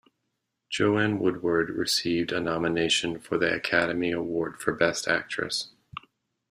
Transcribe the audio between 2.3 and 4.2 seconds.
a nomination for the Academy